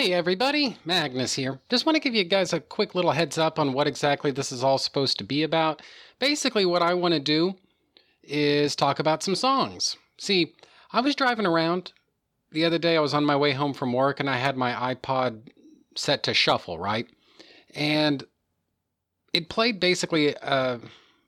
Hey 0.00 0.14
everybody, 0.14 0.78
Magnus 0.86 1.34
here. 1.34 1.60
Just 1.68 1.84
want 1.84 1.94
to 1.94 2.00
give 2.00 2.14
you 2.14 2.24
guys 2.24 2.54
a 2.54 2.60
quick 2.60 2.94
little 2.94 3.10
heads 3.10 3.36
up 3.36 3.58
on 3.58 3.74
what 3.74 3.86
exactly 3.86 4.30
this 4.30 4.50
is 4.50 4.64
all 4.64 4.78
supposed 4.78 5.18
to 5.18 5.24
be 5.24 5.42
about. 5.42 5.82
Basically, 6.18 6.64
what 6.64 6.80
I 6.80 6.94
want 6.94 7.12
to 7.12 7.20
do 7.20 7.56
is 8.22 8.74
talk 8.74 8.98
about 8.98 9.22
some 9.22 9.34
songs. 9.34 9.98
See, 10.16 10.54
I 10.90 11.02
was 11.02 11.14
driving 11.14 11.44
around 11.44 11.92
the 12.50 12.64
other 12.64 12.78
day, 12.78 12.96
I 12.96 13.00
was 13.00 13.12
on 13.12 13.26
my 13.26 13.36
way 13.36 13.52
home 13.52 13.74
from 13.74 13.92
work 13.92 14.20
and 14.20 14.30
I 14.30 14.38
had 14.38 14.56
my 14.56 14.94
iPod 14.94 15.48
set 15.94 16.22
to 16.22 16.32
shuffle, 16.32 16.78
right? 16.78 17.06
And 17.74 18.24
it 19.34 19.50
played 19.50 19.80
basically 19.80 20.28
a, 20.28 20.80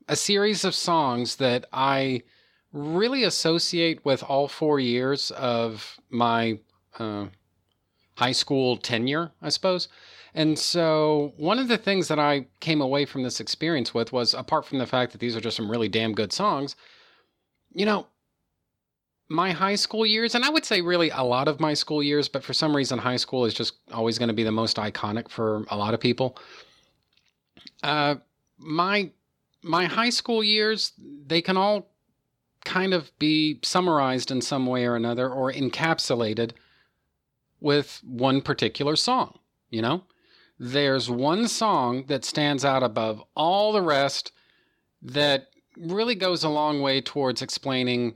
a 0.07 0.15
series 0.15 0.65
of 0.65 0.73
songs 0.73 1.35
that 1.35 1.67
I 1.71 2.23
really 2.71 3.23
associate 3.23 4.03
with 4.03 4.23
all 4.23 4.47
four 4.47 4.79
years 4.79 5.29
of 5.29 5.99
my. 6.09 6.57
Uh, 6.97 7.27
high 8.15 8.31
school 8.31 8.77
tenure, 8.77 9.31
I 9.41 9.49
suppose. 9.49 9.87
And 10.35 10.57
so, 10.57 11.33
one 11.37 11.59
of 11.59 11.67
the 11.67 11.77
things 11.77 12.07
that 12.07 12.19
I 12.19 12.47
came 12.59 12.81
away 12.81 13.05
from 13.05 13.23
this 13.23 13.39
experience 13.39 13.93
with 13.93 14.11
was 14.11 14.33
apart 14.33 14.65
from 14.65 14.79
the 14.79 14.87
fact 14.87 15.11
that 15.11 15.19
these 15.19 15.35
are 15.35 15.41
just 15.41 15.57
some 15.57 15.69
really 15.69 15.89
damn 15.89 16.13
good 16.13 16.33
songs, 16.33 16.75
you 17.73 17.85
know, 17.85 18.07
my 19.29 19.51
high 19.51 19.75
school 19.75 20.05
years, 20.05 20.35
and 20.35 20.43
I 20.43 20.49
would 20.49 20.65
say 20.65 20.81
really 20.81 21.09
a 21.09 21.23
lot 21.23 21.47
of 21.47 21.59
my 21.59 21.73
school 21.73 22.03
years, 22.03 22.27
but 22.27 22.43
for 22.43 22.53
some 22.53 22.75
reason, 22.75 22.99
high 22.99 23.17
school 23.17 23.45
is 23.45 23.53
just 23.53 23.75
always 23.91 24.17
going 24.17 24.27
to 24.27 24.33
be 24.33 24.43
the 24.43 24.51
most 24.51 24.77
iconic 24.77 25.29
for 25.29 25.65
a 25.69 25.77
lot 25.77 25.93
of 25.93 25.99
people. 25.99 26.37
Uh, 27.81 28.15
my 28.57 29.11
my 29.61 29.85
high 29.85 30.09
school 30.09 30.43
years, 30.43 30.91
they 31.25 31.41
can 31.41 31.57
all 31.57 31.89
kind 32.65 32.93
of 32.93 33.11
be 33.17 33.59
summarized 33.63 34.31
in 34.31 34.41
some 34.41 34.65
way 34.65 34.85
or 34.85 34.95
another 34.95 35.29
or 35.29 35.51
encapsulated 35.51 36.51
with 37.63 38.01
one 38.03 38.41
particular 38.41 38.95
song, 38.95 39.39
you 39.69 39.81
know? 39.81 40.03
There's 40.59 41.09
one 41.09 41.47
song 41.47 42.05
that 42.07 42.23
stands 42.23 42.63
out 42.63 42.83
above 42.83 43.23
all 43.35 43.71
the 43.71 43.81
rest 43.81 44.31
that 45.01 45.47
really 45.77 46.13
goes 46.13 46.43
a 46.43 46.49
long 46.49 46.81
way 46.81 47.01
towards 47.01 47.41
explaining, 47.41 48.15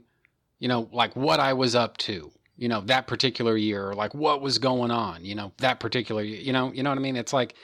you 0.60 0.68
know, 0.68 0.88
like 0.92 1.16
what 1.16 1.40
I 1.40 1.54
was 1.54 1.74
up 1.74 1.96
to, 1.98 2.30
you 2.56 2.68
know, 2.68 2.82
that 2.82 3.06
particular 3.06 3.56
year, 3.56 3.88
or 3.88 3.94
like 3.94 4.14
what 4.14 4.40
was 4.40 4.58
going 4.58 4.90
on, 4.90 5.24
you 5.24 5.34
know, 5.34 5.52
that 5.58 5.80
particular, 5.80 6.22
year. 6.22 6.40
you 6.40 6.52
know, 6.52 6.72
you 6.72 6.82
know 6.82 6.90
what 6.90 6.98
I 6.98 7.02
mean? 7.02 7.16
It's 7.16 7.32
like, 7.32 7.54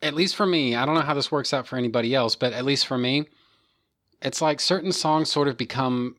at 0.00 0.14
least 0.14 0.36
for 0.36 0.46
me, 0.46 0.76
I 0.76 0.86
don't 0.86 0.94
know 0.94 1.00
how 1.00 1.14
this 1.14 1.32
works 1.32 1.52
out 1.52 1.66
for 1.66 1.76
anybody 1.76 2.14
else, 2.14 2.36
but 2.36 2.52
at 2.52 2.64
least 2.64 2.86
for 2.86 2.98
me, 2.98 3.26
it's 4.22 4.40
like 4.40 4.60
certain 4.60 4.92
songs 4.92 5.30
sort 5.30 5.48
of 5.48 5.56
become 5.56 6.16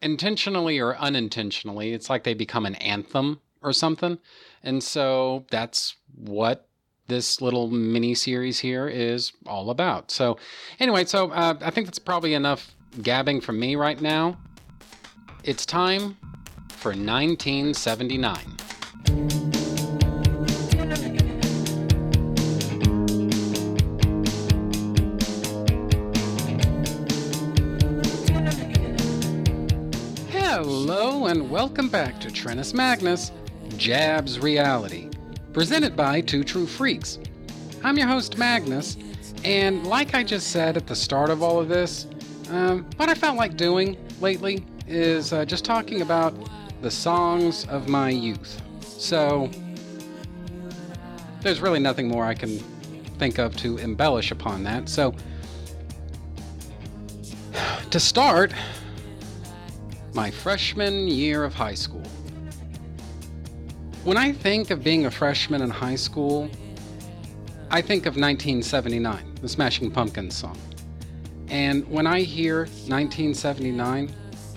intentionally 0.00 0.78
or 0.78 0.96
unintentionally, 0.96 1.92
it's 1.92 2.08
like 2.10 2.24
they 2.24 2.34
become 2.34 2.66
an 2.66 2.74
anthem 2.76 3.40
or 3.62 3.72
something. 3.72 4.18
And 4.62 4.82
so 4.82 5.44
that's 5.50 5.96
what 6.14 6.68
this 7.08 7.40
little 7.40 7.68
mini 7.68 8.14
series 8.14 8.60
here 8.60 8.86
is 8.86 9.32
all 9.46 9.70
about. 9.70 10.10
So, 10.10 10.36
anyway, 10.78 11.04
so 11.06 11.30
uh, 11.30 11.54
I 11.60 11.70
think 11.70 11.86
that's 11.86 11.98
probably 11.98 12.34
enough 12.34 12.74
gabbing 13.02 13.40
from 13.40 13.58
me 13.58 13.76
right 13.76 14.00
now. 14.00 14.38
It's 15.42 15.64
time 15.64 16.16
for 16.68 16.90
1979. 16.90 18.57
Welcome 31.58 31.88
back 31.88 32.20
to 32.20 32.28
Trennis 32.28 32.72
Magnus 32.72 33.32
Jabs 33.76 34.38
Reality, 34.38 35.10
presented 35.52 35.96
by 35.96 36.20
Two 36.20 36.44
True 36.44 36.68
Freaks. 36.68 37.18
I'm 37.82 37.98
your 37.98 38.06
host, 38.06 38.38
Magnus, 38.38 38.96
and 39.42 39.84
like 39.84 40.14
I 40.14 40.22
just 40.22 40.52
said 40.52 40.76
at 40.76 40.86
the 40.86 40.94
start 40.94 41.30
of 41.30 41.42
all 41.42 41.58
of 41.58 41.68
this, 41.68 42.06
um, 42.50 42.86
what 42.96 43.08
I 43.08 43.14
felt 43.14 43.36
like 43.36 43.56
doing 43.56 43.96
lately 44.20 44.64
is 44.86 45.32
uh, 45.32 45.44
just 45.44 45.64
talking 45.64 46.00
about 46.00 46.32
the 46.80 46.92
songs 46.92 47.66
of 47.66 47.88
my 47.88 48.08
youth. 48.08 48.62
So, 48.80 49.50
there's 51.40 51.60
really 51.60 51.80
nothing 51.80 52.06
more 52.06 52.24
I 52.24 52.34
can 52.34 52.60
think 53.18 53.38
of 53.38 53.56
to 53.56 53.78
embellish 53.78 54.30
upon 54.30 54.62
that. 54.62 54.88
So, 54.88 55.12
to 57.90 57.98
start, 57.98 58.54
my 60.18 60.32
freshman 60.32 61.06
year 61.06 61.44
of 61.44 61.54
high 61.54 61.76
school. 61.76 62.02
When 64.02 64.16
I 64.16 64.32
think 64.32 64.72
of 64.72 64.82
being 64.82 65.06
a 65.06 65.10
freshman 65.12 65.62
in 65.62 65.70
high 65.70 65.94
school, 65.94 66.50
I 67.70 67.80
think 67.80 68.04
of 68.04 68.16
1979, 68.16 69.38
the 69.40 69.48
Smashing 69.48 69.92
Pumpkins 69.92 70.34
song. 70.34 70.58
And 71.46 71.86
when 71.88 72.04
I 72.04 72.22
hear 72.22 72.62
1979, 72.88 74.12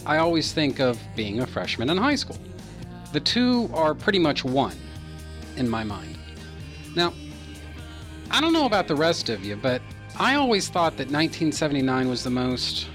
I 0.07 0.17
always 0.17 0.51
think 0.51 0.79
of 0.79 0.99
being 1.15 1.41
a 1.41 1.45
freshman 1.45 1.91
in 1.91 1.97
high 1.97 2.15
school. 2.15 2.39
The 3.13 3.19
two 3.19 3.69
are 3.71 3.93
pretty 3.93 4.17
much 4.17 4.43
one 4.43 4.77
in 5.57 5.69
my 5.69 5.83
mind. 5.83 6.17
Now, 6.95 7.13
I 8.31 8.41
don't 8.41 8.53
know 8.53 8.65
about 8.65 8.87
the 8.87 8.95
rest 8.95 9.29
of 9.29 9.45
you, 9.45 9.57
but 9.57 9.79
I 10.17 10.33
always 10.33 10.69
thought 10.69 10.93
that 10.97 11.11
1979 11.11 12.09
was 12.09 12.23
the 12.23 12.31
most. 12.31 12.87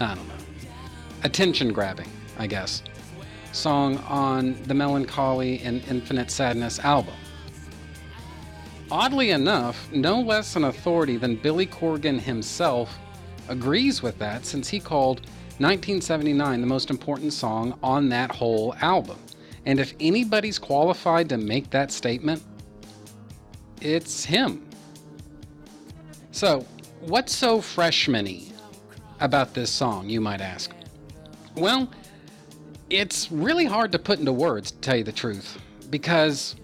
I 0.00 0.16
don't 0.16 0.26
know 0.26 0.29
attention 1.22 1.72
grabbing, 1.72 2.08
I 2.38 2.46
guess, 2.46 2.82
song 3.52 3.98
on 4.08 4.60
the 4.64 4.74
Mellon 4.74 5.04
Collie 5.04 5.60
and 5.60 5.82
Infinite 5.88 6.30
Sadness 6.30 6.78
album. 6.80 7.14
Oddly 8.90 9.30
enough, 9.30 9.90
no 9.92 10.20
less 10.20 10.56
an 10.56 10.64
authority 10.64 11.16
than 11.16 11.36
Billy 11.36 11.66
Corgan 11.66 12.20
himself 12.20 12.98
agrees 13.48 14.02
with 14.02 14.18
that 14.18 14.44
since 14.44 14.68
he 14.68 14.80
called 14.80 15.20
1979 15.58 16.60
the 16.60 16.66
most 16.66 16.90
important 16.90 17.32
song 17.32 17.78
on 17.82 18.08
that 18.08 18.30
whole 18.34 18.74
album. 18.80 19.18
And 19.66 19.78
if 19.78 19.94
anybody's 20.00 20.58
qualified 20.58 21.28
to 21.28 21.36
make 21.36 21.70
that 21.70 21.92
statement, 21.92 22.42
it's 23.80 24.24
him. 24.24 24.66
So, 26.32 26.64
what's 27.00 27.34
so 27.34 27.58
freshmany 27.58 28.52
about 29.20 29.52
this 29.52 29.70
song, 29.70 30.08
you 30.08 30.20
might 30.20 30.40
ask? 30.40 30.72
Well, 31.56 31.90
it's 32.88 33.30
really 33.30 33.64
hard 33.64 33.92
to 33.92 33.98
put 33.98 34.18
into 34.18 34.32
words, 34.32 34.70
to 34.70 34.78
tell 34.78 34.96
you 34.96 35.04
the 35.04 35.12
truth, 35.12 35.60
because 35.90 36.56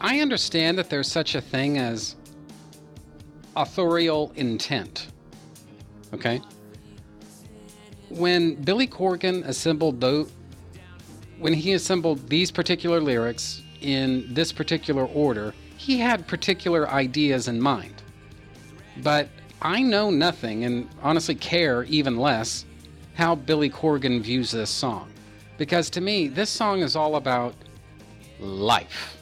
I 0.00 0.20
understand 0.20 0.78
that 0.78 0.90
there's 0.90 1.10
such 1.10 1.34
a 1.34 1.40
thing 1.40 1.78
as 1.78 2.16
authorial 3.56 4.32
intent. 4.36 5.08
Okay? 6.12 6.40
When 8.08 8.54
Billy 8.54 8.86
Corgan 8.86 9.44
assembled 9.46 10.00
those, 10.00 10.30
when 11.38 11.52
he 11.52 11.72
assembled 11.72 12.28
these 12.28 12.50
particular 12.50 13.00
lyrics 13.00 13.62
in 13.80 14.32
this 14.32 14.52
particular 14.52 15.06
order, 15.06 15.54
he 15.76 15.98
had 15.98 16.26
particular 16.26 16.88
ideas 16.88 17.48
in 17.48 17.60
mind. 17.60 18.02
But 19.02 19.28
I 19.60 19.82
know 19.82 20.10
nothing 20.10 20.64
and 20.64 20.88
honestly 21.02 21.34
care 21.34 21.84
even 21.84 22.16
less 22.16 22.64
how 23.16 23.34
Billy 23.34 23.70
Corgan 23.70 24.20
views 24.20 24.50
this 24.50 24.70
song. 24.70 25.10
Because 25.58 25.88
to 25.90 26.00
me, 26.00 26.28
this 26.28 26.50
song 26.50 26.80
is 26.80 26.94
all 26.94 27.16
about 27.16 27.54
life. 28.38 29.16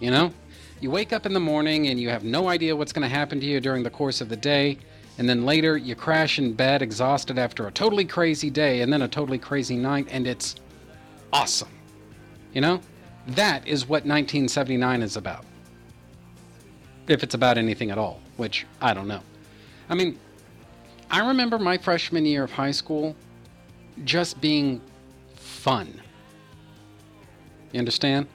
You 0.00 0.10
know? 0.10 0.32
You 0.80 0.90
wake 0.90 1.12
up 1.12 1.26
in 1.26 1.32
the 1.32 1.40
morning 1.40 1.88
and 1.88 2.00
you 2.00 2.08
have 2.08 2.24
no 2.24 2.48
idea 2.48 2.74
what's 2.74 2.92
going 2.92 3.08
to 3.08 3.14
happen 3.14 3.38
to 3.40 3.46
you 3.46 3.60
during 3.60 3.82
the 3.82 3.90
course 3.90 4.20
of 4.20 4.28
the 4.28 4.36
day. 4.36 4.78
And 5.18 5.28
then 5.28 5.44
later 5.44 5.76
you 5.76 5.94
crash 5.94 6.38
in 6.38 6.54
bed 6.54 6.82
exhausted 6.82 7.38
after 7.38 7.66
a 7.66 7.70
totally 7.70 8.04
crazy 8.04 8.50
day 8.50 8.80
and 8.80 8.92
then 8.92 9.02
a 9.02 9.08
totally 9.08 9.38
crazy 9.38 9.76
night, 9.76 10.08
and 10.10 10.26
it's 10.26 10.56
awesome. 11.32 11.68
You 12.54 12.62
know? 12.62 12.80
That 13.28 13.66
is 13.66 13.84
what 13.84 14.04
1979 14.04 15.02
is 15.02 15.16
about. 15.16 15.44
If 17.08 17.22
it's 17.22 17.34
about 17.34 17.58
anything 17.58 17.90
at 17.90 17.98
all, 17.98 18.20
which 18.38 18.66
I 18.80 18.94
don't 18.94 19.08
know. 19.08 19.20
I 19.88 19.94
mean, 19.94 20.18
I 21.10 21.26
remember 21.28 21.58
my 21.58 21.78
freshman 21.78 22.26
year 22.26 22.44
of 22.44 22.52
high 22.52 22.70
school 22.70 23.14
just 24.04 24.40
being 24.40 24.80
fun. 25.36 26.00
You 27.72 27.78
understand? 27.78 28.26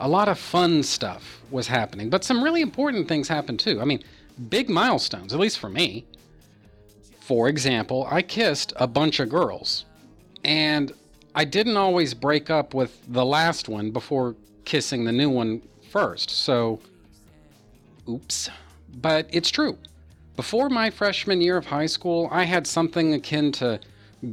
A 0.00 0.08
lot 0.08 0.28
of 0.28 0.38
fun 0.38 0.82
stuff 0.82 1.40
was 1.50 1.66
happening, 1.66 2.10
but 2.10 2.24
some 2.24 2.42
really 2.42 2.60
important 2.60 3.08
things 3.08 3.28
happened 3.28 3.60
too. 3.60 3.80
I 3.80 3.84
mean, 3.84 4.02
big 4.48 4.68
milestones, 4.68 5.32
at 5.32 5.40
least 5.40 5.58
for 5.58 5.68
me. 5.68 6.04
For 7.20 7.48
example, 7.48 8.06
I 8.10 8.22
kissed 8.22 8.72
a 8.76 8.86
bunch 8.86 9.20
of 9.20 9.28
girls, 9.28 9.84
and 10.44 10.92
I 11.34 11.44
didn't 11.44 11.76
always 11.76 12.14
break 12.14 12.50
up 12.50 12.74
with 12.74 13.00
the 13.08 13.24
last 13.24 13.68
one 13.68 13.90
before 13.90 14.36
kissing 14.64 15.04
the 15.04 15.12
new 15.12 15.30
one 15.30 15.62
first, 15.90 16.30
so 16.30 16.80
oops. 18.08 18.50
But 19.00 19.28
it's 19.32 19.50
true. 19.50 19.78
Before 20.36 20.68
my 20.68 20.90
freshman 20.90 21.40
year 21.40 21.56
of 21.56 21.64
high 21.64 21.86
school, 21.86 22.28
I 22.30 22.44
had 22.44 22.66
something 22.66 23.14
akin 23.14 23.52
to 23.52 23.80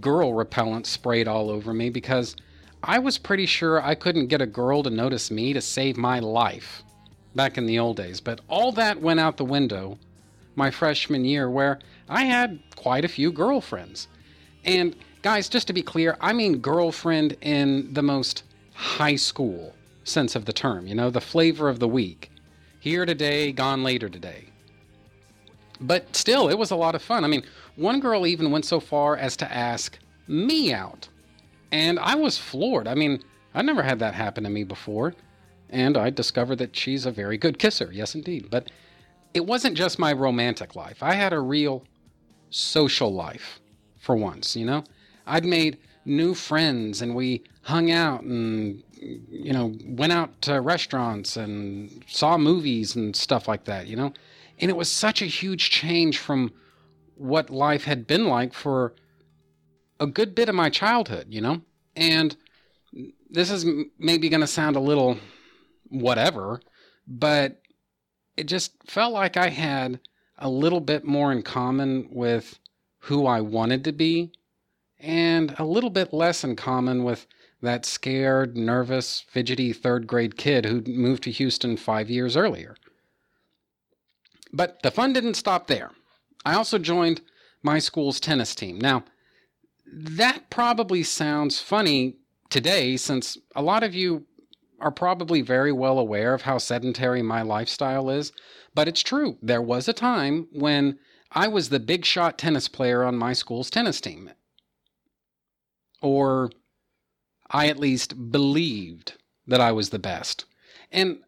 girl 0.02 0.34
repellent 0.34 0.86
sprayed 0.86 1.30
all 1.30 1.50
over 1.50 1.74
me 1.74 1.90
because 1.90 2.36
I 2.84 3.00
was 3.00 3.18
pretty 3.18 3.46
sure 3.46 3.82
I 3.82 3.96
couldn't 3.96 4.28
get 4.28 4.42
a 4.42 4.46
girl 4.46 4.84
to 4.84 4.90
notice 4.90 5.32
me 5.32 5.54
to 5.54 5.62
save 5.62 5.96
my 5.96 6.20
life 6.20 6.84
back 7.36 7.58
in 7.58 7.68
the 7.68 7.80
old 7.80 7.96
days. 7.96 8.20
But 8.20 8.42
all 8.50 8.74
that 8.74 9.00
went 9.00 9.22
out 9.22 9.38
the 9.38 9.46
window 9.46 9.98
my 10.58 10.70
freshman 10.72 11.24
year, 11.24 11.50
where 11.50 11.80
I 12.10 12.26
had 12.26 12.60
quite 12.76 13.06
a 13.06 13.08
few 13.08 13.32
girlfriends. 13.32 14.10
And 14.66 14.98
guys, 15.22 15.48
just 15.48 15.68
to 15.68 15.74
be 15.74 15.82
clear, 15.82 16.18
I 16.20 16.34
mean 16.34 16.58
girlfriend 16.58 17.38
in 17.42 17.94
the 17.94 18.04
most 18.04 18.44
high 18.74 19.16
school 19.16 19.74
sense 20.04 20.36
of 20.36 20.44
the 20.44 20.54
term, 20.54 20.86
you 20.86 20.96
know, 20.96 21.10
the 21.10 21.22
flavor 21.22 21.70
of 21.70 21.80
the 21.80 21.88
week. 21.88 22.30
Here 22.82 23.06
today, 23.06 23.54
gone 23.54 23.84
later 23.84 24.10
today. 24.10 24.53
But 25.84 26.16
still, 26.16 26.48
it 26.50 26.58
was 26.58 26.72
a 26.72 26.78
lot 26.78 26.96
of 26.96 27.02
fun. 27.02 27.26
I 27.26 27.28
mean, 27.28 27.44
one 27.76 28.00
girl 28.00 28.26
even 28.26 28.52
went 28.52 28.66
so 28.66 28.80
far 28.80 29.18
as 29.18 29.36
to 29.38 29.54
ask 29.54 30.00
me 30.28 30.74
out. 30.74 31.10
And 31.72 32.00
I 32.00 32.16
was 32.16 32.38
floored. 32.38 32.88
I 32.88 32.96
mean, 32.96 33.22
I 33.54 33.62
never 33.62 33.84
had 33.84 34.00
that 34.00 34.14
happen 34.14 34.46
to 34.46 34.50
me 34.50 34.64
before. 34.64 35.14
And 35.70 35.98
I 35.98 36.10
discovered 36.10 36.58
that 36.58 36.76
she's 36.76 37.06
a 37.06 37.12
very 37.12 37.38
good 37.38 37.60
kisser. 37.60 37.92
Yes, 37.92 38.16
indeed. 38.16 38.50
But 38.50 38.72
it 39.34 39.46
wasn't 39.46 39.76
just 39.76 40.00
my 40.00 40.14
romantic 40.14 40.76
life. 40.76 41.04
I 41.04 41.16
had 41.16 41.34
a 41.34 41.40
real 41.40 41.84
social 42.50 43.14
life 43.14 43.60
for 44.00 44.16
once, 44.16 44.56
you 44.56 44.66
know? 44.66 44.84
I'd 45.26 45.46
made 45.46 45.80
new 46.06 46.34
friends 46.34 47.02
and 47.02 47.16
we 47.16 47.44
hung 47.64 47.92
out 47.92 48.22
and, 48.22 48.84
you 49.02 49.52
know, 49.52 49.74
went 49.86 50.14
out 50.14 50.42
to 50.44 50.62
restaurants 50.62 51.36
and 51.36 52.04
saw 52.08 52.38
movies 52.38 52.96
and 52.96 53.16
stuff 53.16 53.48
like 53.48 53.66
that, 53.66 53.88
you 53.88 53.96
know? 53.96 54.14
And 54.64 54.70
it 54.70 54.78
was 54.78 54.90
such 54.90 55.22
a 55.22 55.26
huge 55.26 55.72
change 55.72 56.18
from 56.18 56.54
what 57.16 57.50
life 57.50 57.84
had 57.84 58.08
been 58.08 58.28
like 58.28 58.54
for 58.54 58.96
a 60.00 60.08
good 60.08 60.34
bit 60.34 60.48
of 60.48 60.56
my 60.56 60.70
childhood, 60.70 61.28
you 61.30 61.42
know? 61.42 61.64
And 61.98 62.34
this 63.30 63.52
is 63.52 63.66
maybe 64.00 64.30
going 64.30 64.40
to 64.40 64.48
sound 64.48 64.78
a 64.78 64.80
little 64.80 65.18
whatever, 65.90 66.62
but 67.06 67.62
it 68.38 68.46
just 68.46 68.72
felt 68.88 69.12
like 69.12 69.36
I 69.36 69.50
had 69.50 70.00
a 70.38 70.50
little 70.50 70.80
bit 70.80 71.04
more 71.04 71.34
in 71.34 71.44
common 71.44 72.08
with 72.10 72.58
who 73.00 73.26
I 73.26 73.42
wanted 73.42 73.84
to 73.84 73.92
be 73.92 74.32
and 74.98 75.56
a 75.60 75.66
little 75.66 75.90
bit 75.90 76.14
less 76.14 76.42
in 76.46 76.56
common 76.56 77.04
with 77.04 77.28
that 77.62 77.86
scared, 77.86 78.56
nervous, 78.56 79.26
fidgety 79.28 79.74
third 79.74 80.08
grade 80.08 80.38
kid 80.38 80.64
who 80.64 80.82
moved 80.88 81.24
to 81.24 81.32
Houston 81.32 81.76
five 81.76 82.10
years 82.10 82.38
earlier. 82.38 82.78
But 84.54 84.82
the 84.84 84.92
fun 84.92 85.14
didn't 85.14 85.34
stop 85.34 85.68
there. 85.68 85.92
I 86.46 86.54
also 86.54 86.78
joined 86.78 87.22
my 87.64 87.80
school's 87.80 88.20
tennis 88.20 88.54
team. 88.54 88.80
Now, 88.80 89.04
that 89.92 90.50
probably 90.50 91.04
sounds 91.04 91.60
funny 91.60 92.18
today 92.50 92.96
since 92.98 93.38
a 93.56 93.62
lot 93.62 93.84
of 93.84 93.96
you 93.96 94.26
are 94.80 94.92
probably 94.92 95.42
very 95.42 95.72
well 95.72 95.98
aware 95.98 96.34
of 96.34 96.44
how 96.44 96.58
sedentary 96.58 97.22
my 97.22 97.42
lifestyle 97.42 98.10
is, 98.10 98.32
but 98.76 98.88
it's 98.88 99.02
true. 99.02 99.38
There 99.42 99.62
was 99.62 99.88
a 99.88 99.94
time 99.94 100.48
when 100.52 101.00
I 101.32 101.48
was 101.48 101.70
the 101.70 101.80
big 101.80 102.06
shot 102.06 102.38
tennis 102.38 102.68
player 102.68 103.04
on 103.04 103.16
my 103.16 103.34
school's 103.34 103.70
tennis 103.70 104.00
team. 104.02 104.32
Or 106.02 106.52
I 107.50 107.68
at 107.68 107.80
least 107.80 108.32
believed 108.32 109.14
that 109.48 109.62
I 109.62 109.72
was 109.72 109.90
the 109.90 110.00
best. 110.00 110.46
And 110.92 111.20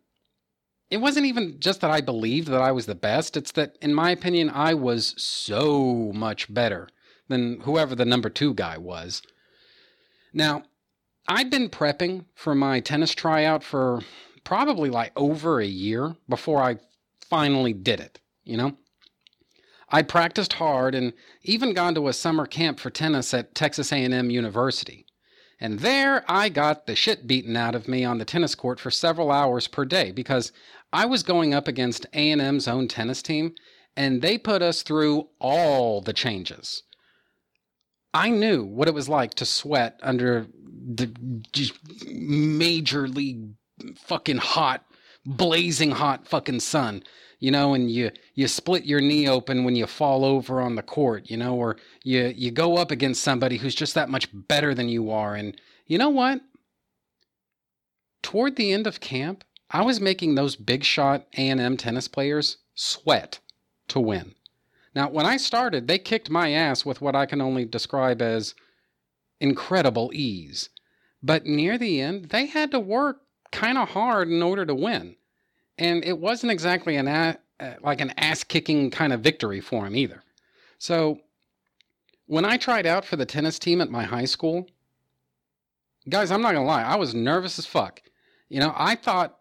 it 0.96 1.02
wasn't 1.02 1.26
even 1.26 1.60
just 1.60 1.82
that 1.82 1.92
I 1.92 2.00
believed 2.00 2.48
that 2.48 2.62
I 2.62 2.72
was 2.72 2.86
the 2.86 2.96
best, 2.96 3.36
it's 3.36 3.52
that, 3.52 3.78
in 3.82 3.94
my 3.94 4.12
opinion, 4.12 4.50
I 4.50 4.76
was 4.76 5.14
so 5.18 6.14
much 6.16 6.54
better 6.54 6.88
than 7.28 7.60
whoever 7.60 7.96
the 7.96 8.06
number 8.06 8.30
two 8.30 8.54
guy 8.54 8.78
was. 8.78 9.22
Now, 10.32 10.64
I'd 11.28 11.50
been 11.50 11.68
prepping 11.68 12.28
for 12.34 12.56
my 12.56 12.80
tennis 12.80 13.14
tryout 13.14 13.62
for 13.62 14.04
probably 14.46 14.90
like 14.90 15.12
over 15.18 15.60
a 15.60 15.66
year 15.66 16.16
before 16.30 16.64
I 16.64 16.78
finally 17.30 17.74
did 17.74 18.00
it, 18.00 18.22
you 18.46 18.56
know? 18.56 18.78
I'd 19.90 20.08
practiced 20.08 20.54
hard 20.54 20.96
and 20.96 21.12
even 21.44 21.74
gone 21.74 21.96
to 21.96 22.08
a 22.08 22.14
summer 22.14 22.46
camp 22.46 22.80
for 22.80 22.90
tennis 22.90 23.34
at 23.34 23.54
Texas 23.54 23.92
A&M 23.92 24.30
University. 24.30 25.05
And 25.60 25.80
there 25.80 26.26
I 26.28 26.50
got 26.50 26.86
the 26.86 26.96
shit 26.96 27.28
beaten 27.28 27.56
out 27.56 27.76
of 27.76 27.88
me 27.88 28.04
on 28.04 28.18
the 28.18 28.26
tennis 28.26 28.56
court 28.56 28.80
for 28.80 28.92
several 28.92 29.32
hours 29.32 29.68
per 29.68 29.86
day 29.86 30.12
because 30.12 30.52
I 30.92 31.06
was 31.06 31.24
going 31.24 31.54
up 31.54 31.68
against 31.68 32.06
A&M's 32.14 32.68
own 32.68 32.88
tennis 32.88 33.22
team 33.22 33.56
and 33.96 34.22
they 34.22 34.38
put 34.38 34.62
us 34.62 34.82
through 34.82 35.30
all 35.40 36.02
the 36.02 36.14
changes. 36.14 36.84
I 38.14 38.30
knew 38.30 38.64
what 38.64 38.88
it 38.88 38.94
was 38.94 39.10
like 39.10 39.34
to 39.36 39.46
sweat 39.46 40.00
under 40.02 40.48
the 40.88 41.14
major 42.08 43.08
league 43.08 43.56
fucking 43.98 44.38
hot, 44.38 44.86
blazing 45.26 45.92
hot 45.92 46.28
fucking 46.28 46.62
sun, 46.62 47.04
you 47.40 47.52
know, 47.52 47.74
and 47.74 47.92
you 47.92 48.12
you 48.34 48.48
split 48.48 48.86
your 48.86 49.02
knee 49.02 49.28
open 49.28 49.64
when 49.64 49.76
you 49.76 49.86
fall 49.86 50.24
over 50.26 50.62
on 50.62 50.76
the 50.76 50.84
court, 50.84 51.30
you 51.30 51.38
know, 51.38 51.56
or 51.56 51.78
you 52.04 52.34
you 52.36 52.52
go 52.52 52.78
up 52.78 52.92
against 52.92 53.24
somebody 53.24 53.58
who's 53.58 53.76
just 53.76 53.96
that 53.96 54.10
much 54.10 54.28
better 54.34 54.74
than 54.74 54.90
you 54.90 55.12
are, 55.12 55.36
and 55.36 55.60
you 55.86 55.98
know 55.98 56.10
what? 56.10 56.42
Toward 58.22 58.56
the 58.56 58.74
end 58.74 58.88
of 58.88 59.00
camp, 59.00 59.44
I 59.70 59.84
was 59.84 60.00
making 60.02 60.36
those 60.36 60.56
big 60.56 60.84
shot 60.84 61.28
A&M 61.38 61.78
tennis 61.78 62.08
players 62.08 62.58
sweat 62.74 63.40
to 63.90 64.00
win. 64.00 64.36
Now, 64.96 65.10
when 65.10 65.26
I 65.26 65.38
started, 65.38 65.88
they 65.88 66.00
kicked 66.00 66.30
my 66.30 66.52
ass 66.52 66.86
with 66.86 67.02
what 67.02 67.16
I 67.16 67.26
can 67.26 67.42
only 67.42 67.66
describe 67.66 68.22
as 68.22 68.56
incredible 69.40 70.12
ease. 70.14 70.70
But 71.22 71.46
near 71.46 71.78
the 71.78 72.02
end, 72.02 72.30
they 72.30 72.46
had 72.46 72.72
to 72.72 72.80
work 72.80 73.22
kind 73.52 73.78
of 73.78 73.90
hard 73.90 74.30
in 74.30 74.42
order 74.42 74.66
to 74.66 74.76
win. 74.76 75.16
And 75.78 76.04
it 76.06 76.18
wasn't 76.18 76.52
exactly 76.52 76.96
an 76.96 77.08
uh, 77.08 77.36
like 77.82 78.02
an 78.02 78.14
ass-kicking 78.18 78.92
kind 78.92 79.14
of 79.14 79.22
victory 79.22 79.62
for 79.62 79.86
him 79.86 79.96
either. 79.96 80.24
So, 80.78 81.20
when 82.28 82.46
I 82.46 82.58
tried 82.58 82.86
out 82.86 83.06
for 83.06 83.16
the 83.16 83.26
tennis 83.26 83.60
team 83.60 83.82
at 83.82 83.92
my 83.92 84.04
high 84.04 84.26
school, 84.26 84.68
guys, 86.10 86.32
I'm 86.32 86.42
not 86.42 86.54
to 86.54 86.62
lie, 86.62 86.84
I 86.84 86.96
was 86.96 87.14
nervous 87.14 87.60
as 87.60 87.66
fuck. 87.66 88.02
You 88.50 88.60
know, 88.60 88.74
I 88.76 88.96
thought 88.96 89.38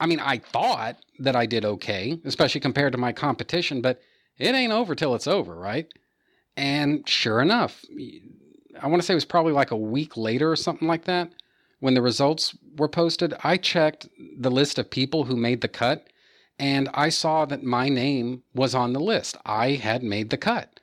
I 0.00 0.06
mean, 0.06 0.18
I 0.20 0.38
thought 0.38 0.96
that 1.18 1.36
I 1.36 1.44
did 1.44 1.64
okay, 1.64 2.18
especially 2.24 2.62
compared 2.62 2.92
to 2.92 2.98
my 2.98 3.12
competition, 3.12 3.82
but 3.82 4.00
it 4.38 4.54
ain't 4.54 4.72
over 4.72 4.94
till 4.94 5.14
it's 5.14 5.26
over, 5.26 5.54
right? 5.54 5.92
And 6.56 7.06
sure 7.06 7.42
enough, 7.42 7.84
I 8.80 8.86
want 8.86 9.02
to 9.02 9.06
say 9.06 9.12
it 9.12 9.16
was 9.16 9.26
probably 9.26 9.52
like 9.52 9.70
a 9.70 9.76
week 9.76 10.16
later 10.16 10.50
or 10.50 10.56
something 10.56 10.88
like 10.88 11.04
that 11.04 11.30
when 11.80 11.94
the 11.94 12.02
results 12.02 12.56
were 12.76 12.88
posted. 12.88 13.34
I 13.42 13.56
checked 13.56 14.08
the 14.38 14.50
list 14.50 14.78
of 14.78 14.90
people 14.90 15.24
who 15.24 15.36
made 15.36 15.60
the 15.60 15.68
cut 15.68 16.06
and 16.58 16.88
I 16.92 17.08
saw 17.08 17.46
that 17.46 17.62
my 17.62 17.88
name 17.88 18.42
was 18.54 18.74
on 18.74 18.92
the 18.92 19.00
list. 19.00 19.36
I 19.44 19.72
had 19.72 20.02
made 20.02 20.30
the 20.30 20.36
cut. 20.36 20.80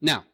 Now, 0.00 0.24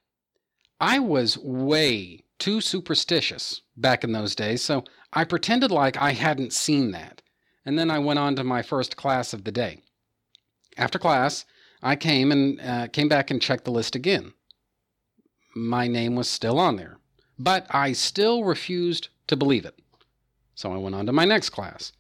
I 0.81 0.99
was 0.99 1.39
way 1.39 2.25
too 2.39 2.61
superstitious 2.61 3.63
back 3.77 4.03
in 4.03 4.13
those 4.13 4.35
days, 4.35 4.63
so 4.63 4.85
I 5.13 5.25
pretended 5.25 5.71
like 5.71 5.97
I 5.97 6.13
hadn't 6.13 6.53
seen 6.53 6.91
that. 6.91 7.23
And 7.65 7.79
then 7.79 7.91
I 7.91 8.01
went 8.01 8.19
on 8.19 8.37
to 8.37 8.45
my 8.45 8.63
first 8.63 8.97
class 8.97 9.33
of 9.33 9.45
the 9.45 9.53
day. 9.53 9.83
After 10.77 10.99
class, 10.99 11.45
I 11.83 11.97
came 11.97 12.33
and 12.33 12.61
uh, 12.61 12.89
came 12.89 13.09
back 13.09 13.31
and 13.31 13.41
checked 13.41 13.65
the 13.65 13.71
list 13.71 13.95
again 13.95 14.35
my 15.57 15.89
name 15.89 16.15
was 16.15 16.29
still 16.29 16.59
on 16.59 16.77
there. 16.77 16.99
But 17.39 17.67
I 17.71 17.93
still 17.93 18.45
refused 18.45 19.09
to 19.27 19.37
believe 19.37 19.65
it. 19.65 19.79
So 20.55 20.73
I 20.73 20.79
went 20.79 20.95
on 20.95 21.07
to 21.07 21.13
my 21.13 21.25
next 21.25 21.51
class. 21.51 21.93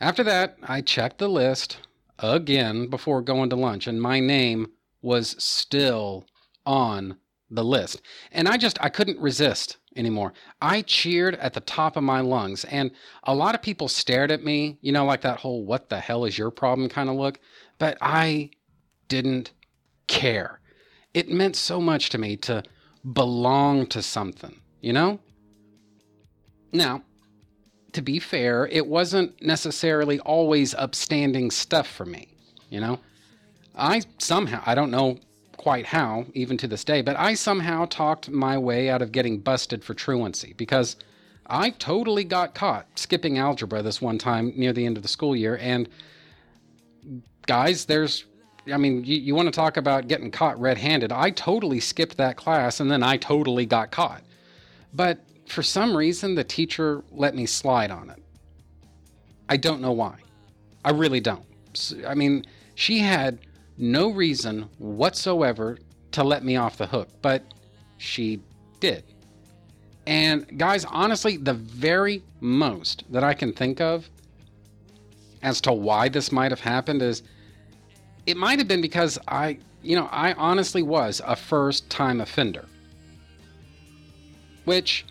After 0.00 0.24
that, 0.24 0.56
I 0.62 0.80
checked 0.80 1.18
the 1.18 1.28
list 1.28 1.78
again 2.18 2.88
before 2.88 3.22
going 3.22 3.50
to 3.50 3.56
lunch, 3.56 3.86
and 3.86 4.00
my 4.00 4.20
name 4.20 4.68
was 5.00 5.36
still 5.38 6.26
on 6.66 7.16
the 7.50 7.64
list. 7.64 8.02
And 8.32 8.48
I 8.48 8.56
just, 8.56 8.78
I 8.82 8.88
couldn't 8.88 9.20
resist 9.20 9.76
anymore. 9.94 10.32
I 10.60 10.82
cheered 10.82 11.36
at 11.36 11.54
the 11.54 11.60
top 11.60 11.96
of 11.96 12.02
my 12.02 12.20
lungs, 12.20 12.64
and 12.64 12.90
a 13.24 13.34
lot 13.34 13.54
of 13.54 13.62
people 13.62 13.88
stared 13.88 14.30
at 14.30 14.42
me, 14.42 14.78
you 14.80 14.90
know, 14.90 15.04
like 15.04 15.20
that 15.20 15.38
whole 15.38 15.64
what 15.64 15.88
the 15.88 16.00
hell 16.00 16.24
is 16.24 16.38
your 16.38 16.50
problem 16.50 16.88
kind 16.88 17.08
of 17.08 17.16
look. 17.16 17.38
But 17.78 17.98
I 18.00 18.50
didn't 19.08 19.52
care 20.06 20.60
it 21.14 21.28
meant 21.28 21.56
so 21.56 21.80
much 21.80 22.08
to 22.10 22.18
me 22.18 22.36
to 22.36 22.62
belong 23.12 23.86
to 23.86 24.02
something, 24.02 24.60
you 24.80 24.92
know? 24.92 25.20
Now, 26.72 27.02
to 27.92 28.02
be 28.02 28.18
fair, 28.18 28.66
it 28.66 28.86
wasn't 28.86 29.40
necessarily 29.42 30.18
always 30.20 30.74
upstanding 30.74 31.50
stuff 31.50 31.86
for 31.86 32.06
me, 32.06 32.28
you 32.70 32.80
know? 32.80 32.98
I 33.74 34.02
somehow, 34.18 34.62
I 34.64 34.74
don't 34.74 34.90
know 34.90 35.18
quite 35.56 35.86
how, 35.86 36.26
even 36.34 36.56
to 36.58 36.66
this 36.66 36.84
day, 36.84 37.02
but 37.02 37.18
I 37.18 37.34
somehow 37.34 37.84
talked 37.86 38.28
my 38.28 38.58
way 38.58 38.90
out 38.90 39.02
of 39.02 39.12
getting 39.12 39.38
busted 39.38 39.84
for 39.84 39.94
truancy 39.94 40.54
because 40.56 40.96
I 41.46 41.70
totally 41.70 42.24
got 42.24 42.54
caught 42.54 42.86
skipping 42.98 43.38
algebra 43.38 43.82
this 43.82 44.00
one 44.00 44.18
time 44.18 44.52
near 44.56 44.72
the 44.72 44.86
end 44.86 44.96
of 44.96 45.02
the 45.02 45.08
school 45.08 45.36
year. 45.36 45.58
And 45.58 45.88
guys, 47.46 47.84
there's 47.84 48.24
I 48.72 48.76
mean, 48.76 49.04
you, 49.04 49.16
you 49.16 49.34
want 49.34 49.46
to 49.46 49.52
talk 49.52 49.76
about 49.76 50.06
getting 50.06 50.30
caught 50.30 50.60
red 50.60 50.78
handed. 50.78 51.10
I 51.10 51.30
totally 51.30 51.80
skipped 51.80 52.16
that 52.18 52.36
class 52.36 52.78
and 52.78 52.90
then 52.90 53.02
I 53.02 53.16
totally 53.16 53.66
got 53.66 53.90
caught. 53.90 54.22
But 54.94 55.18
for 55.46 55.62
some 55.62 55.96
reason, 55.96 56.34
the 56.34 56.44
teacher 56.44 57.02
let 57.10 57.34
me 57.34 57.46
slide 57.46 57.90
on 57.90 58.10
it. 58.10 58.22
I 59.48 59.56
don't 59.56 59.80
know 59.80 59.92
why. 59.92 60.16
I 60.84 60.90
really 60.90 61.20
don't. 61.20 61.44
I 62.06 62.14
mean, 62.14 62.44
she 62.74 62.98
had 62.98 63.38
no 63.76 64.10
reason 64.10 64.68
whatsoever 64.78 65.78
to 66.12 66.22
let 66.22 66.44
me 66.44 66.56
off 66.56 66.76
the 66.76 66.86
hook, 66.86 67.08
but 67.20 67.42
she 67.98 68.40
did. 68.80 69.04
And 70.06 70.58
guys, 70.58 70.84
honestly, 70.84 71.36
the 71.36 71.54
very 71.54 72.22
most 72.40 73.04
that 73.10 73.22
I 73.22 73.34
can 73.34 73.52
think 73.52 73.80
of 73.80 74.08
as 75.42 75.60
to 75.62 75.72
why 75.72 76.08
this 76.08 76.32
might 76.32 76.50
have 76.50 76.60
happened 76.60 77.02
is 77.02 77.22
it 78.26 78.36
might 78.36 78.58
have 78.58 78.68
been 78.68 78.80
because 78.80 79.18
I, 79.28 79.58
you 79.82 79.96
know, 79.96 80.08
I 80.10 80.32
honestly 80.34 80.82
was 80.82 81.20
a 81.24 81.36
first 81.36 81.88
time 81.90 82.20
offender. 82.20 82.66
Which 84.64 85.04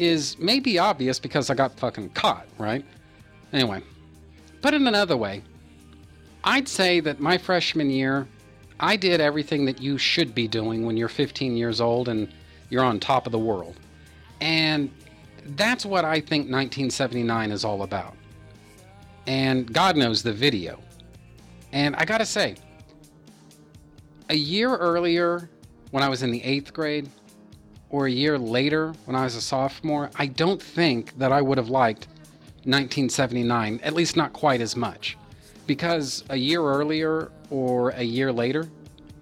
is 0.00 0.38
maybe 0.38 0.78
obvious 0.78 1.18
because 1.18 1.50
I 1.50 1.54
got 1.54 1.78
fucking 1.78 2.10
caught, 2.10 2.46
right? 2.56 2.84
Anyway, 3.52 3.82
put 4.62 4.72
it 4.72 4.80
another 4.80 5.16
way, 5.16 5.42
I'd 6.42 6.68
say 6.68 7.00
that 7.00 7.20
my 7.20 7.36
freshman 7.36 7.90
year, 7.90 8.26
I 8.80 8.96
did 8.96 9.20
everything 9.20 9.66
that 9.66 9.82
you 9.82 9.98
should 9.98 10.34
be 10.34 10.48
doing 10.48 10.86
when 10.86 10.96
you're 10.96 11.08
15 11.08 11.54
years 11.54 11.82
old 11.82 12.08
and 12.08 12.32
you're 12.70 12.82
on 12.82 12.98
top 12.98 13.26
of 13.26 13.32
the 13.32 13.38
world. 13.38 13.76
And 14.40 14.90
that's 15.56 15.84
what 15.84 16.06
I 16.06 16.14
think 16.20 16.44
1979 16.50 17.50
is 17.52 17.62
all 17.62 17.82
about. 17.82 18.14
And 19.26 19.70
God 19.70 19.96
knows 19.96 20.22
the 20.22 20.32
video. 20.32 20.80
And 21.72 21.94
I 21.96 22.06
gotta 22.06 22.24
say, 22.24 22.56
a 24.30 24.34
year 24.34 24.74
earlier, 24.76 25.50
when 25.90 26.02
I 26.02 26.08
was 26.08 26.22
in 26.22 26.30
the 26.30 26.42
eighth 26.42 26.72
grade, 26.72 27.10
or 27.90 28.06
a 28.06 28.10
year 28.10 28.38
later, 28.38 28.94
when 29.04 29.16
I 29.16 29.24
was 29.24 29.34
a 29.34 29.40
sophomore, 29.40 30.10
I 30.16 30.26
don't 30.26 30.62
think 30.62 31.18
that 31.18 31.32
I 31.32 31.42
would 31.42 31.58
have 31.58 31.68
liked 31.68 32.06
1979, 32.64 33.80
at 33.82 33.94
least 33.94 34.16
not 34.16 34.32
quite 34.32 34.60
as 34.60 34.76
much. 34.76 35.16
Because 35.66 36.24
a 36.30 36.36
year 36.36 36.62
earlier 36.62 37.30
or 37.50 37.90
a 37.90 38.02
year 38.02 38.32
later, 38.32 38.68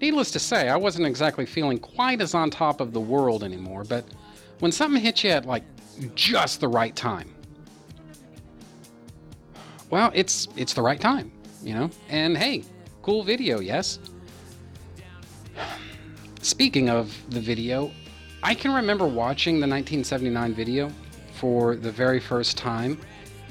needless 0.00 0.30
to 0.32 0.38
say, 0.38 0.68
I 0.68 0.76
wasn't 0.76 1.06
exactly 1.06 1.46
feeling 1.46 1.78
quite 1.78 2.20
as 2.20 2.34
on 2.34 2.50
top 2.50 2.80
of 2.80 2.92
the 2.92 3.00
world 3.00 3.42
anymore, 3.42 3.84
but 3.84 4.04
when 4.58 4.72
something 4.72 5.00
hits 5.00 5.24
you 5.24 5.30
at 5.30 5.46
like 5.46 5.64
just 6.14 6.60
the 6.60 6.68
right 6.68 6.94
time, 6.94 7.34
well, 9.90 10.10
it's 10.14 10.48
it's 10.56 10.74
the 10.74 10.82
right 10.82 11.00
time, 11.00 11.32
you 11.62 11.74
know? 11.74 11.90
And 12.10 12.36
hey, 12.36 12.64
cool 13.02 13.22
video, 13.22 13.60
yes? 13.60 13.98
Speaking 16.42 16.90
of 16.90 17.16
the 17.30 17.40
video, 17.40 17.90
I 18.42 18.54
can 18.54 18.72
remember 18.72 19.06
watching 19.06 19.54
the 19.54 19.66
1979 19.66 20.54
video 20.54 20.92
for 21.34 21.76
the 21.76 21.90
very 21.90 22.20
first 22.20 22.56
time, 22.56 23.00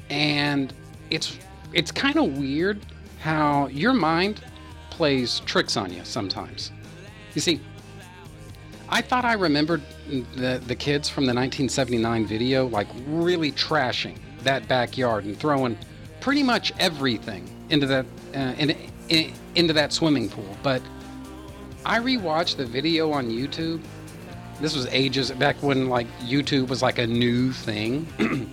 and 0.08 0.72
it's 1.10 1.38
it's 1.74 1.92
kind 1.92 2.16
of 2.16 2.38
weird 2.38 2.80
how 3.20 3.66
your 3.68 3.92
mind 3.92 4.42
plays 4.90 5.40
tricks 5.40 5.76
on 5.76 5.92
you 5.92 6.04
sometimes. 6.04 6.72
You 7.34 7.40
see, 7.40 7.60
I 8.88 9.02
thought 9.02 9.24
I 9.24 9.34
remembered 9.34 9.82
the 10.36 10.62
the 10.66 10.74
kids 10.74 11.08
from 11.08 11.24
the 11.24 11.34
1979 11.34 12.26
video 12.26 12.66
like 12.66 12.88
really 13.06 13.52
trashing 13.52 14.16
that 14.42 14.66
backyard 14.68 15.24
and 15.24 15.38
throwing 15.38 15.76
pretty 16.20 16.42
much 16.42 16.72
everything 16.78 17.48
into 17.68 17.86
that 17.86 18.06
uh, 18.34 18.54
in, 18.58 18.74
in, 19.10 19.32
into 19.54 19.74
that 19.74 19.92
swimming 19.92 20.30
pool. 20.30 20.56
But 20.62 20.80
I 21.84 21.98
rewatched 21.98 22.56
the 22.56 22.64
video 22.64 23.12
on 23.12 23.30
YouTube 23.30 23.82
this 24.60 24.74
was 24.74 24.86
ages 24.86 25.30
back 25.32 25.56
when 25.62 25.88
like 25.88 26.06
YouTube 26.20 26.68
was 26.68 26.82
like 26.82 26.98
a 26.98 27.06
new 27.06 27.52
thing. 27.52 28.06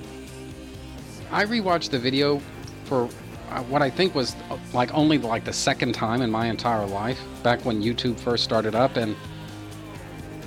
I 1.31 1.45
rewatched 1.45 1.89
the 1.89 1.99
video 1.99 2.41
for 2.85 3.09
uh, 3.49 3.63
what 3.63 3.81
I 3.81 3.89
think 3.89 4.15
was 4.15 4.35
uh, 4.49 4.57
like 4.73 4.93
only 4.93 5.17
like 5.17 5.45
the 5.45 5.53
second 5.53 5.93
time 5.93 6.21
in 6.21 6.29
my 6.29 6.47
entire 6.47 6.85
life 6.85 7.19
back 7.43 7.63
when 7.65 7.81
YouTube 7.81 8.19
first 8.19 8.43
started 8.43 8.75
up 8.75 8.97
and 8.97 9.15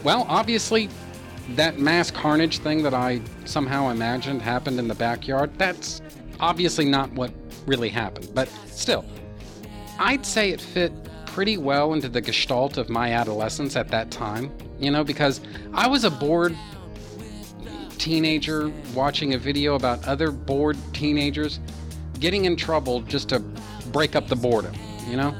well, 0.05 0.27
obviously 0.29 0.89
that 1.55 1.79
mass 1.79 2.11
carnage 2.11 2.59
thing 2.59 2.83
that 2.83 2.95
I 2.95 3.21
somehow 3.45 3.89
imagined 3.89 4.43
happened 4.43 4.79
in 4.79 4.87
the 4.87 4.95
backyard, 4.95 5.51
that's 5.59 6.01
obviously 6.41 6.85
not 6.85 7.11
what 7.13 7.33
really 7.67 7.89
happened. 7.89 8.31
But 8.35 8.49
still, 8.67 9.05
I'd 9.99 10.25
say 10.25 10.51
it 10.51 10.61
fit 10.61 10.93
pretty 11.29 11.57
well 11.57 11.93
into 11.93 12.09
the 12.09 12.21
gestalt 12.21 12.79
of 12.79 12.89
my 12.89 13.13
adolescence 13.13 13.77
at 13.77 13.89
that 13.89 14.11
time 14.11 14.53
you 14.79 14.91
know, 14.91 15.05
because 15.05 15.41
I 15.73 15.87
was 15.87 16.05
a 16.05 16.11
bored 16.11 16.57
teenager 17.99 18.73
watching 18.95 19.35
a 19.35 19.39
video 19.39 19.75
about 19.75 20.07
other 20.07 20.31
bored 20.31 20.77
teenagers 20.93 21.59
getting 22.21 22.45
in 22.45 22.57
trouble 22.57 23.01
just 23.03 23.29
to 23.31 23.41
break 23.93 24.15
up 24.15 24.29
the 24.29 24.37
boredom, 24.37 24.75
you 25.09 25.17
know? 25.17 25.35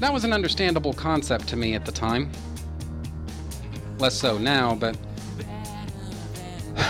That 0.00 0.12
was 0.12 0.24
an 0.24 0.32
understandable 0.32 0.92
concept 0.92 1.48
to 1.48 1.56
me 1.56 1.74
at 1.74 1.84
the 1.84 1.92
time. 1.92 2.30
Less 3.98 4.14
so 4.14 4.38
now, 4.38 4.74
but 4.74 4.96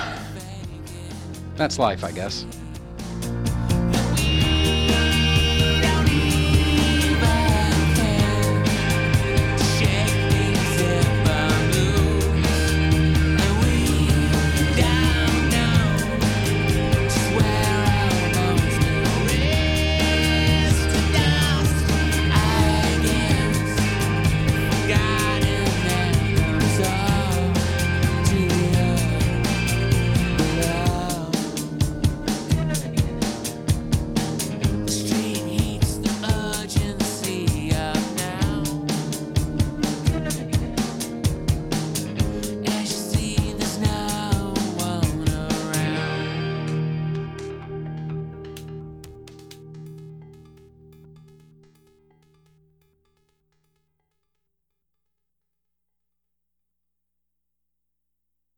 that's 1.56 1.78
life, 1.78 2.04
I 2.04 2.12
guess. 2.12 2.44